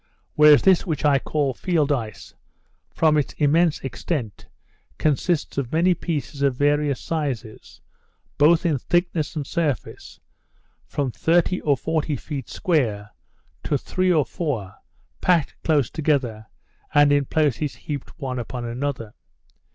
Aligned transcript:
Whereas 0.33 0.63
this 0.63 0.87
which 0.87 1.05
I 1.05 1.19
call 1.19 1.53
field 1.53 1.91
ice, 1.91 2.33
from 2.89 3.17
its 3.19 3.33
immense 3.33 3.79
extent, 3.81 4.47
consists 4.97 5.59
of 5.59 5.71
many 5.71 5.93
pieces 5.93 6.41
of 6.41 6.55
various 6.55 6.99
sizes, 6.99 7.81
both 8.39 8.65
in 8.65 8.79
thickness 8.79 9.35
and 9.35 9.45
surface, 9.45 10.19
from 10.87 11.11
thirty 11.11 11.61
or 11.61 11.77
forty 11.77 12.15
feet 12.15 12.49
square 12.49 13.11
to 13.63 13.77
three 13.77 14.11
or 14.11 14.25
four, 14.25 14.73
packed 15.21 15.53
close 15.63 15.91
together, 15.91 16.47
and 16.95 17.11
in 17.11 17.25
places 17.25 17.75
heaped 17.75 18.17
one 18.19 18.39
upon 18.39 18.65
another. 18.65 19.13